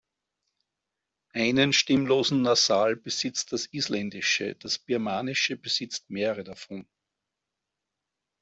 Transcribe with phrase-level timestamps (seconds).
[1.35, 6.87] Einen stimmlosen Nasal besitzt das Isländische, das Birmanische besitzt mehrere davon.